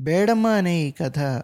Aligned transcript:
బేడమ్మ 0.00 0.46
అనే 0.46 0.80
ఈ 0.80 0.90
కథ 0.90 1.42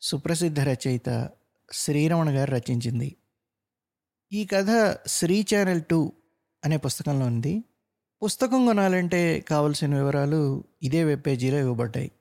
సుప్రసిద్ధ 0.00 0.60
రచయిత 0.60 1.30
శ్రీరమణ 1.72 2.38
గారు 2.38 2.50
రచించింది. 2.50 3.16
ఈ 4.32 4.46
కథ 4.46 4.98
శ్రీ 5.06 5.46
ఛానల్ 5.54 5.82
టూ 5.84 6.12
అనే 6.64 6.76
పుస్తకంలో 6.76 7.26
ఉంది. 7.26 7.64
పుస్తకం 8.22 8.66
కొనాలంటే 8.66 9.40
కావలసిన 9.40 9.94
వివరాలు 9.94 10.64
ఇదే 10.82 11.04
వెబ్ 11.04 11.22
పేజీలో 11.26 11.58
ఇవ్వబడ్డాయి. 11.58 12.12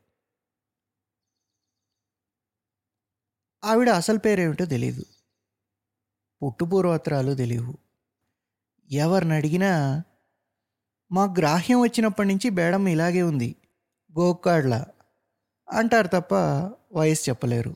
ఆవిడ 3.63 3.89
అసలు 3.89 4.17
పేరేమిటో 4.17 4.65
తెలియదు 4.65 5.03
పుట్టుపూర్వత్రాలు 6.44 7.35
తెలియవు. 7.35 7.78
ఎవరిని 8.92 9.33
అడిగినా 9.33 10.03
మా 11.12 11.23
గ్రాహ్యం 11.23 11.81
వచ్చినప్పటి 11.81 12.28
నుంచి 12.28 12.49
బేడమ్మ 12.49 12.87
ఇలాగే 12.87 13.21
ఉంది. 13.21 13.55
గోకాడ్లా 14.19 14.85
అంటారు 15.72 16.08
తప్ప 16.08 16.36
వయసు 16.94 17.30
చెప్పలేరు. 17.30 17.76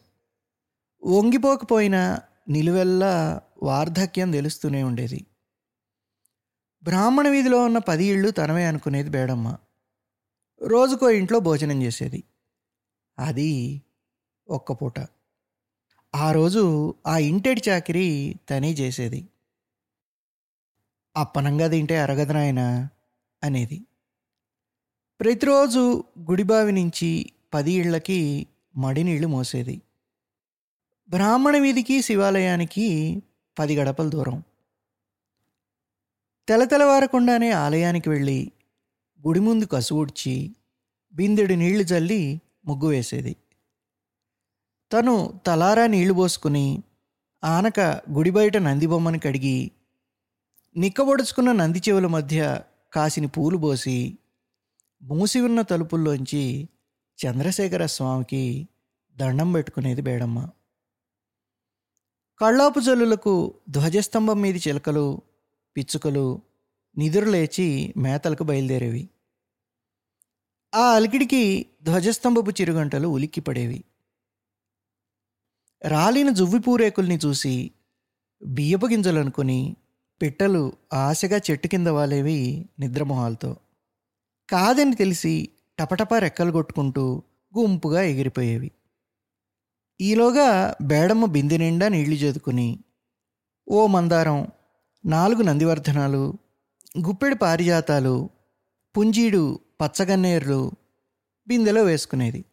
వంగిపోకపోయినా 1.03 2.19
నిలువెల్లా 2.49 3.41
వార్ధక్యం 3.63 4.31
తెలుస్తూనే 4.31 4.83
ఉండేది. 4.83 5.25
బ్రాహ్మణ 6.83 7.27
వీధిలో 7.27 7.65
ఉన్న 7.65 7.77
పది 7.77 8.05
ఇళ్ళు 8.05 8.29
తనవే 8.29 8.65
అనుకునేది 8.65 9.09
బేడమ్మ. 9.09 9.57
రోజుకో 10.63 11.09
ఇంట్లో 11.09 11.39
భోజనం 11.39 11.83
చేసేది. 11.83 12.23
అది 13.19 13.81
ఒక్క 14.49 14.71
పూట. 14.71 14.99
ఆ 16.15 16.31
రోజు 16.31 16.95
ఆ 17.07 17.17
ఇంటెడి 17.17 17.61
చాకిరి 17.69 18.35
తనే 18.49 18.73
చేసేది. 18.73 19.27
అప్పనంగా 21.17 21.67
తింటే 21.67 21.97
అరగదనాయన 21.97 22.89
అనేది. 23.43 23.85
ప్రతిరోజు 25.19 26.03
గుడిబావి 26.19 26.71
నుంచి 26.71 27.31
పది 27.53 27.73
ఇళ్ళకి 27.73 28.47
మడినీళ్ళు 28.75 29.27
మోసేది. 29.27 29.81
బ్రాహ్మణ 31.09 31.57
వీధికి 31.57 32.01
శివాలయానికి 32.01 33.21
పది 33.59 33.77
గడపల 33.77 34.09
దూరం. 34.09 34.43
తెలతెలవారకుండానే 36.47 37.51
ఆలయానికి 37.51 38.09
వెళ్ళి 38.09 38.51
గుడి 39.27 39.39
ముందు 39.39 39.65
కసువుడ్చి 39.65 40.55
బిందెడు 41.13 41.53
నీళ్ళు 41.53 41.83
చల్లి 41.83 42.41
ముగ్గు 42.65 42.87
వేసేది. 42.87 43.35
తను 44.91 45.39
తలారా 45.47 45.87
నీళ్ళు 45.87 46.13
పోసుకుని 46.13 46.83
ఆనక 47.43 47.79
గుడి 48.11 48.29
బయట 48.29 48.57
నంది 48.57 48.87
బొమ్మని 48.87 49.19
కడిగి 49.19 49.71
నిక్కబొడుచుకున్న 50.77 51.51
నంది 51.51 51.79
చెవుల 51.79 52.07
మధ్య 52.07 52.61
కాసిన 52.93 53.25
పూలు 53.25 53.57
పోసి 53.57 54.17
మూసి 55.01 55.41
ఉన్న 55.41 55.61
తలుపుల్లోంచి 55.61 56.69
చంద్రశేఖర 57.25 57.85
స్వామికి 57.85 58.67
దండం 59.17 59.51
పెట్టుకునేది 59.51 60.01
బేడమ్మ. 60.01 60.49
కళ్ళాపు 62.39 62.79
జల్లులకు 62.79 63.53
ధ్వజస్తంభం 63.69 64.41
మీది 64.41 64.59
చిలకలు 64.67 65.21
పిచ్చుకలు 65.77 66.41
నిదురులేచి 66.97 67.93
మేతలకు 67.97 68.43
బయలుదేరేవి. 68.43 69.09
ఆ 70.75 70.95
అలికిడికి 70.95 71.65
ధ్వజస్తంభపు 71.83 72.51
చిరుగంటలు 72.51 73.07
ఉలిక్కిపడేవి. 73.07 73.83
రాలిన 75.85 76.29
జువ్వి 76.29 76.59
పూరేకుల్ని 76.59 77.19
చూసి 77.25 77.71
బియ్యపు 78.45 78.85
గింజలు 78.85 79.19
అనుకుని 79.19 79.75
పిట్టలు 80.21 80.73
ఆశగా 80.93 81.41
చెట్టు 81.51 81.67
కింద 81.67 81.87
వాలేవి 81.87 82.69
నిద్రమొహాలతో. 82.79 83.57
కాదని 84.49 84.95
తెలిసి 84.95 85.49
టపటపా 85.79 86.19
రెక్కలు 86.19 86.51
కొట్టుకుంటూ 86.51 87.23
గుంపుగా 87.57 88.01
ఎగిరిపోయేవి. 88.01 88.71
ఈలోగా 90.01 90.75
బేడమ్మ 90.81 91.25
బింది 91.25 91.57
నిండా 91.57 91.87
నీళ్ళు 91.87 92.15
చేదుకుని 92.15 92.79
ఓ 93.69 93.87
మందారం 93.87 94.47
నాలుగు 95.05 95.41
నందివర్ధనాలు 95.41 96.33
గుప్పెడు 96.99 97.35
పారిజాతాలు 97.35 98.29
పుంజీడు 98.97 99.59
పచ్చగన్నేర్లు 99.81 100.71
బిందెలో 101.47 101.83
వేసుకునేది. 101.83 102.45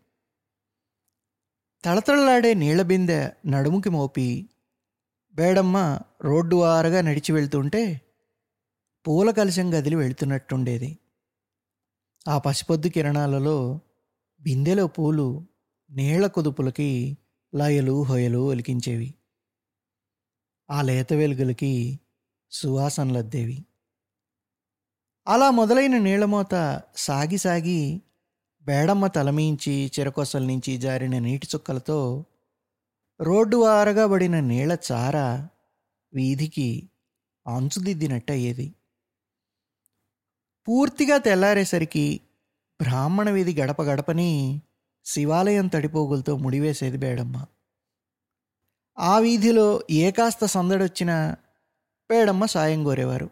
తళతళలాడే 1.84 2.54
నీళ్ళ 2.54 2.82
బిందె 2.82 3.30
నడుముకి 3.46 3.90
మోపి 3.90 4.48
బేడమ్మ 5.34 6.00
రోడ్డు 6.22 6.56
వారగా 6.56 7.00
నడిచి 7.00 7.32
వెళ్తుంటే 7.32 8.00
పూల 9.06 9.30
కలశం 9.30 9.74
గదిలి 9.74 9.96
వెళుతున్నట్టుండేది. 9.96 10.98
ఆ 12.28 12.38
పసిపొద్దు 12.38 12.88
కిరణాలలో 12.88 13.80
బిందెలో 14.40 14.86
పూలు 14.86 15.44
నీళ్ళ 15.90 16.26
కుదుపులకి 16.26 17.18
లయలు 17.54 18.02
హొయలు 18.02 18.38
ఒలికించేవి. 18.38 19.14
ఆ 20.70 20.82
లేత 20.82 21.12
వెలుగులకి 21.12 22.00
సువాసనలద్దేవి 22.50 23.64
అలా 25.26 25.50
మొదలైన 25.50 25.98
నీళ్ళమోత 25.98 26.54
సాగి 26.96 27.38
సాగి 27.38 28.02
బేడమ్మ 28.66 29.06
తలమించి 29.06 29.90
చిరకొసల 29.98 30.42
నుంచి 30.42 30.76
జారిన 30.76 31.18
నీటి 31.18 31.46
చుక్కలతో 31.54 32.24
రోడ్డు 33.20 33.56
వారగా 33.56 34.06
పడిన 34.06 34.40
నీళ్ళ 34.40 34.76
చార 34.92 35.16
వీధికి 36.14 36.90
అంచుదిద్దినట్టు 37.46 38.32
అయ్యేది 38.32 38.74
పూర్తిగా 40.68 41.18
తెల్లారేసరికి 41.18 42.20
బ్రాహ్మణ 42.82 43.30
వీధి 43.30 43.54
గడప 43.60 43.82
గడపని 43.82 44.60
శివాలయం 45.04 45.66
తడిపోగులతో 45.66 46.36
ముడివేసేది 46.36 46.96
బేడమ్మ 46.96 47.44
ఆ 48.98 49.18
వీధిలో 49.18 49.80
ఏ 49.90 50.10
కాస్త 50.10 50.44
సందడొచ్చినా 50.44 51.36
బేడమ్మ 52.10 52.46
సాయం 52.46 52.84
కోరేవారు. 52.84 53.30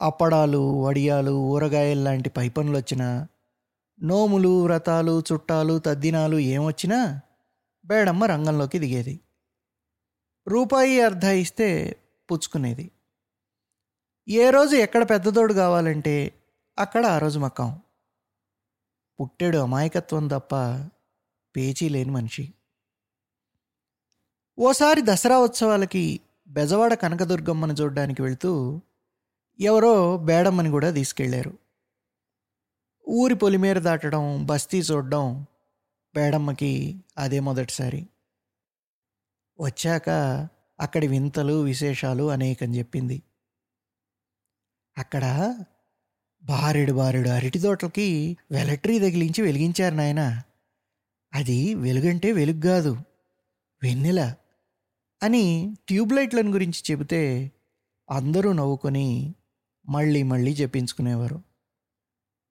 అప్పడాలు 0.00 0.82
వడియాలు 0.82 1.30
ఊరగాయలు 1.30 2.00
లాంటి 2.00 2.30
పైపనులు 2.30 2.76
వచ్చినా 2.76 3.28
నోములు 4.02 4.62
వ్రతాలు 4.62 5.22
చుట్టాలు 5.32 5.78
తద్దినాలు 5.78 6.36
ఏమొచ్చినా 6.36 7.20
బేడమ్మ 7.84 8.24
రంగంలోకి 8.24 8.78
దిగేది. 8.78 9.20
రూపాయి 10.48 11.00
అర్ధ 11.00 11.24
ఇస్తే 11.24 11.96
పుచ్చుకునేది. 12.32 12.90
ఏ 14.30 14.50
రోజు 14.50 14.76
ఎక్కడ 14.76 15.10
పెద్దదోడు 15.10 15.54
కావాలంటే 15.54 16.34
అక్కడ 16.78 17.06
ఆ 17.06 17.18
రోజు 17.18 17.38
మక్కం 17.38 17.80
పుట్టాడు 19.20 19.58
అమాయకత్వం 19.58 20.28
తప్ప 20.28 20.54
పేచీ 21.56 21.88
లేని 21.88 22.10
మనిషి. 22.10 22.52
ఓసారి 24.58 25.02
దసరా 25.04 25.38
ఉత్సవాలకి 25.38 26.20
బెజవాడ 26.48 26.94
కనకదుర్గమ్మను 26.94 27.72
చూడడానికి 27.72 28.22
వెళ్తూ 28.22 28.80
ఎవరో 29.60 30.16
బేడమ్మని 30.16 30.70
కూడా 30.70 30.90
తీసుకెళ్ళారు. 30.90 31.58
ఊరి 33.08 33.34
పొలిమేర 33.34 33.78
దాటడం 33.78 34.46
బస్తీ 34.46 34.78
చూడడం 34.78 35.46
బేడమ్మకి 36.14 37.04
అదే 37.18 37.40
మొదటిసారి. 37.40 38.08
వచ్చాక 39.60 40.10
అక్కడి 40.80 41.08
వింతలు 41.08 41.62
విశేషాలు 41.62 42.30
అనేకం 42.30 42.74
చెప్పింది. 42.74 43.22
అక్కడ 44.98 45.24
బారెడు 46.44 46.92
బారెడు 46.92 47.28
అరటి 47.28 47.58
తోటలకి 47.58 48.36
వెలట్రీ 48.50 48.98
తగిలించి 48.98 49.42
వెలిగించారు 49.42 49.94
నాయన. 49.94 50.42
అది 51.34 51.74
వెలుగంటే 51.74 52.32
వెలుగు 52.32 52.60
కాదు 52.60 52.96
వెన్నెల 53.82 54.34
అని 55.22 55.76
ట్యూబ్లైట్లను 55.88 56.50
గురించి 56.52 56.80
చెబితే 56.90 57.52
అందరూ 58.10 58.52
నవ్వుకొని 58.52 59.34
మళ్ళీ 59.88 60.22
మళ్ళీ 60.22 60.52
చెప్పించుకునేవారు. 60.52 61.42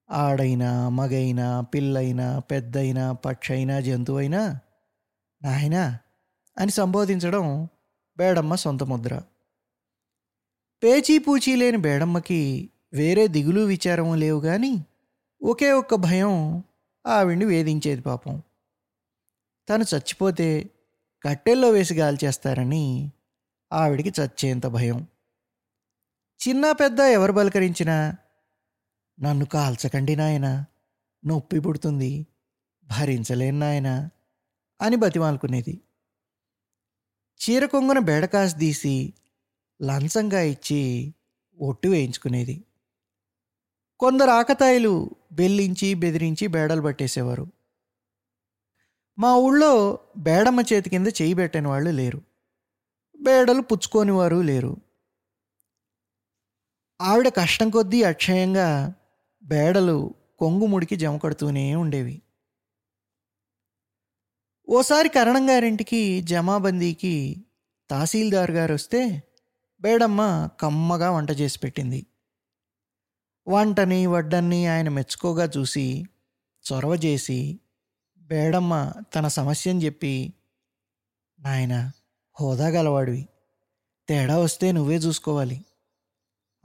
ఆడైనా 0.09 0.89
మగైనా 0.89 1.61
పిల్లైనా 1.61 2.39
పెద్దయినా 2.39 3.11
పక్షైనా 3.11 3.79
జంతువైనా 3.79 4.59
నాయనా 5.43 5.99
అని 6.57 6.71
సంబోధించడం 6.71 7.67
బేడమ్మ 8.17 8.55
సొంత 8.55 8.83
ముద్ర. 8.83 9.21
పేచీపూచీ 10.83 11.55
లేని 11.55 11.77
బేడమ్మకి 11.77 12.69
వేరే 12.93 13.27
దిగులు 13.27 13.61
విచారము 13.61 14.15
లేవు 14.15 14.39
కానీ 14.41 14.85
ఒకే 15.43 15.71
ఒక్క 15.71 15.95
భయం 15.95 16.63
ఆవిడ్ని 17.07 17.45
వేధించేది 17.45 18.01
పాపం. 18.01 18.41
తను 19.69 19.83
చచ్చిపోతే 19.83 20.69
కట్టెల్లో 21.23 21.69
వేసి 21.69 21.95
గాల్చేస్తారని 21.95 23.11
ఆవిడికి 23.73 24.21
చచ్చేంత 24.21 24.67
భయం. 24.67 25.07
చిన్న 26.47 26.71
పెద్ద 26.71 26.99
ఎవరు 26.99 27.31
బలకరించినా 27.31 28.15
నన్ను 29.19 29.45
కాల్చకండి 29.45 30.15
నాయన 30.15 30.65
నొప్పి 31.25 31.59
పుడుతుంది 31.59 32.27
భరించలేను 32.83 33.59
నాయన 33.59 34.09
అని 34.81 34.95
బతిమాలుకునేది. 34.95 35.81
చీర 37.39 37.65
కొంగున 37.65 37.99
బేడకాసు 37.99 38.55
తీసి 38.57 39.13
లంచంగా 39.81 40.41
ఇచ్చి 40.41 41.13
ఒట్టు 41.59 41.87
వేయించుకునేది. 41.87 42.63
కొందరు 43.99 44.29
ఆకతాయిలు 44.29 45.09
బెల్లించి 45.31 45.93
బెదిరించి 45.93 46.47
బేడలు 46.47 46.81
పట్టేసేవారు. 46.81 47.47
మా 49.19 49.35
ఊళ్ళో 49.35 49.99
బేడమ్మ 50.17 50.61
చేతి 50.73 50.89
కింద 50.89 51.07
చేయి 51.07 51.33
పెట్టని 51.33 51.67
వాళ్ళు 51.67 51.89
లేరు. 51.89 52.21
బేడలు 53.19 53.61
పుచ్చుకోని 53.61 54.11
వారు 54.11 54.35
లేరు. 54.35 54.77
ఆవిడ 57.01 57.27
కష్టం 57.27 57.69
కొద్దీ 57.69 58.03
అక్షయంగా 58.03 58.93
బేడలు 59.43 60.13
కొంగుముడికి 60.37 60.95
జమ 60.95 61.17
కడుతూనే 61.17 61.75
ఉండేవి. 61.75 62.21
ఓసారి 64.69 65.09
కరణం 65.09 65.49
గారింటికి 65.49 66.21
జమాబందీకి 66.21 67.45
తహసీల్దార్ 67.89 68.51
గారు 68.51 68.73
వస్తే 68.73 69.23
బేడమ్మ 69.81 70.49
కమ్మగా 70.59 71.11
వంట 71.11 71.31
చేసి 71.31 71.59
పెట్టింది. 71.59 72.07
వంటని 73.47 74.07
వడ్డన్ని 74.07 74.67
ఆయన 74.67 74.89
మెచ్చుకోగా 74.89 75.49
చూసి 75.57 76.05
చొరవ 76.73 76.95
చేసి 76.95 77.59
బేడమ్మ 78.21 78.93
తన 79.15 79.27
సమస్యని 79.27 79.85
చెప్పి 79.85 80.33
నాయన 81.39 81.91
హోదా 82.39 82.67
గలవాడివి. 82.67 83.27
తేడా 84.09 84.37
వస్తే 84.37 84.71
నువ్వే 84.71 84.95
చూసుకోవాలి. 84.95 85.65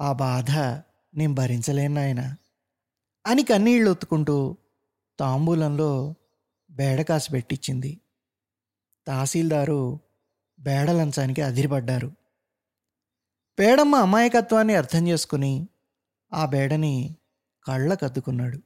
ఆ 0.00 0.12
బాధ 0.12 0.50
నేను 1.14 1.34
భరించలేను 1.34 1.94
నాయన 1.94 2.36
అని 3.26 3.42
కన్నీళ్ళు 3.42 3.90
ఒత్తుకుంటూ 3.90 4.56
తాంబూలంలో 5.18 6.14
బేడకాసు 6.70 7.30
పెట్టించింది. 7.30 8.00
తహసీల్దారు 9.06 10.00
బేడలంచానికి 10.58 11.42
అదిరిపడ్డారు. 11.42 12.21
పేడమ్మ 13.58 13.96
అమాయకత్వాన్ని 13.96 14.74
అర్థం 14.74 15.08
చేసుకుని 15.08 15.68
ఆ 16.32 16.46
బేడని 16.46 17.16
కళ్ళకద్దుకున్నాడు. 17.68 18.58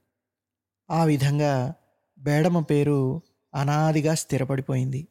ఆ 0.90 1.04
విధంగా 1.04 1.74
బేడమ్మ 2.18 2.60
పేరు 2.60 3.22
అనాదిగా 3.54 4.14
స్థిరపడిపోయింది. 4.14 5.08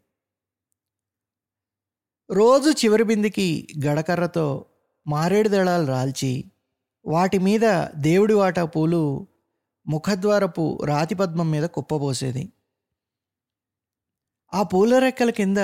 రోజు 2.32 2.70
చివరి 2.70 3.04
బిందికి 3.04 3.68
గడకర్రతో 3.86 4.66
మారేడు 5.08 5.50
దళాలు 5.50 5.88
రాల్చి 5.88 6.52
వాటి 7.06 7.38
మీద 7.38 7.88
దేవుడి 7.96 8.34
వాటా 8.34 8.66
పూలు 8.66 9.28
ముఖద్వారపు 9.88 10.84
రాతి 10.86 11.16
పద్మం 11.16 11.52
మీద 11.52 11.64
కుప్పబోసేది. 11.64 12.54
ఆ 14.54 14.64
పూల 14.64 15.00
రెక్కల 15.00 15.30
కింద 15.30 15.58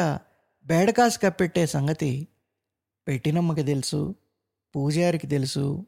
బేడకాసు 0.65 1.19
కప్పెట్టే 1.19 1.65
సంగతి 1.65 2.27
పెట్టినమ్మకి 3.07 3.63
తెలుసు 3.63 4.15
పూజారికి 4.75 5.27
తెలుసు 5.27 5.85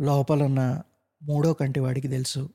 లోపలున్న 0.00 0.82
మూడో 1.22 1.52
కంటివాడికి 1.52 2.08
తెలుసు. 2.08 2.50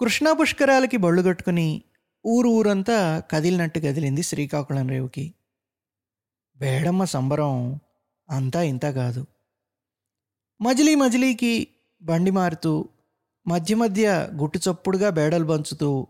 కృష్ణా 0.00 0.32
పుష్కరాలకి 0.32 0.96
బళ్ళు 0.96 1.22
కట్టుకుని 1.22 1.82
ఊరు 2.26 2.48
ఊరంతా 2.48 3.22
కదిలినట్టు 3.30 3.78
కదిలింది 3.78 4.22
శ్రీకాకుళం 4.22 4.88
రేవుకి. 4.88 5.34
బేడమ్మ 6.56 7.04
సంబరం 7.04 7.80
అంతా 8.30 8.62
ఇంత 8.62 8.86
కాదు. 8.86 9.26
మజిలీ 10.60 10.94
మజిలీకి 10.94 11.68
బండి 12.02 12.30
మారుతూ 12.30 12.88
మధ్య 13.46 13.74
మధ్య 13.74 14.30
గుట్టు 14.34 14.58
చప్పుడుగా 14.58 15.10
బేడలు 15.10 15.44
పంచుతూ 15.44 16.06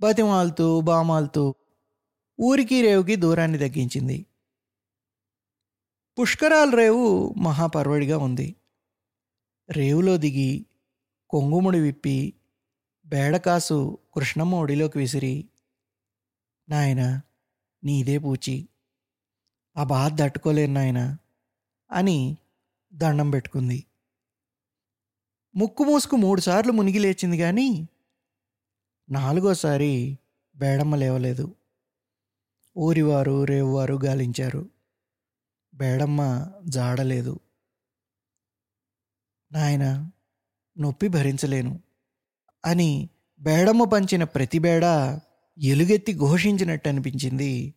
బతిమాలుతూ 0.00 0.80
బామాలుతూ 0.80 1.54
ఊరికి 2.40 2.82
రేవుకి 2.82 3.16
దూరాన్ని 3.16 3.58
తగ్గించింది. 3.58 4.26
పుష్కరాల 6.20 6.70
రేవు 6.70 7.34
మహాపర్వడిగా 7.38 8.18
ఉంది. 8.18 8.56
రేవులో 9.70 10.16
దిగి 10.16 10.66
కొంగుముడి 11.30 11.80
విప్పి 11.80 12.34
బేడకాసు 13.06 13.98
కృష్ణమ్మ 14.14 14.54
ఒడిలోకి 14.54 14.98
విసిరి 14.98 15.48
నాయన 16.68 17.20
నీదే 17.84 18.18
పూచి. 18.18 18.68
ఆ 19.76 19.84
బాధ 19.84 20.22
తట్టుకోలేను 20.22 20.74
నాయన 20.74 21.16
అని 21.92 22.36
దండం 22.94 23.30
పెట్టుకుంది. 23.30 23.84
ముక్కు 25.56 25.84
మూసుకు 25.84 26.16
మూడుసార్లు 26.16 26.72
మునిగి 26.72 26.98
లేచింది 26.98 27.38
కానీ 27.38 27.88
నాలుగోసారి 29.10 30.18
బేడమ్మ 30.56 30.96
లేవలేదు. 30.96 31.54
ఊరివారు 32.78 33.44
రేవువారు 33.44 33.98
గాలించారు. 34.04 34.79
బేడమ్మ 35.80 36.46
జాడలేదు. 36.64 37.40
నాయన 39.52 40.10
నొప్పి 40.78 41.08
భరించలేను 41.08 41.80
అని 42.64 43.08
బేడమ్మ 43.40 43.84
పంచిన 43.84 44.24
ప్రతి 44.24 44.58
బేడ 44.58 44.84
ఎలుగెత్తి 45.58 46.14
ఘోషించినట్టు 46.14 46.88
అనిపించింది 46.88 47.74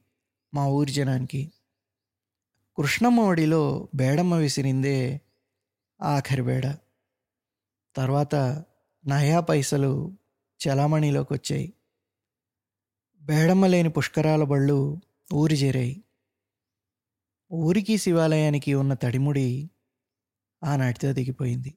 మా 0.54 0.68
ఊరి 0.68 0.92
జనానికి. 0.92 1.52
కృష్ణమ్మ 2.78 3.20
ఒడిలో 3.20 3.90
బేడమ్మ 3.96 4.36
విసిరిందే 4.36 5.22
ఆఖరి 6.02 6.42
బేడ. 6.42 6.76
తర్వాత 7.96 8.64
నయా 9.06 9.40
పైసలు 9.40 10.18
చలామణిలోకి 10.68 11.34
వచ్చాయి 11.34 11.74
బేడమ్మ 13.22 13.68
లేని 13.68 13.90
పుష్కరాల 13.90 14.44
బళ్ళు 14.44 15.02
ఊరి 15.34 15.56
చేరాయి. 15.56 16.03
ఊరికి 17.54 17.98
శివాలయానికి 17.98 18.74
ఉన్న 18.74 18.94
తడిముడి 18.94 19.70
ఆనాటితో 20.64 21.12
దిగిపోయింది 21.12 21.72